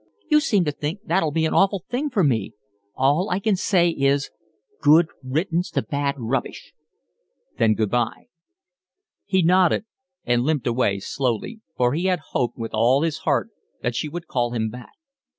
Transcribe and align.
"You 0.31 0.39
seem 0.39 0.65
to 0.65 0.71
think 0.71 1.01
that'll 1.05 1.29
be 1.29 1.45
an 1.45 1.53
awful 1.53 1.83
thing 1.87 2.09
for 2.09 2.23
me. 2.23 2.53
All 2.95 3.29
I 3.29 3.39
say 3.53 3.89
is, 3.91 4.31
good 4.81 5.09
riddance 5.23 5.69
to 5.73 5.83
bad 5.83 6.15
rubbish." 6.17 6.73
"Then 7.59 7.75
good 7.75 7.91
bye." 7.91 8.29
He 9.25 9.43
nodded 9.43 9.85
and 10.25 10.41
limped 10.41 10.65
away 10.65 11.01
slowly, 11.01 11.61
for 11.77 11.93
he 11.93 12.11
hoped 12.31 12.57
with 12.57 12.73
all 12.73 13.03
his 13.03 13.19
heart 13.19 13.49
that 13.83 13.93
she 13.95 14.09
would 14.09 14.25
call 14.25 14.53
him 14.55 14.71
back. 14.71 14.93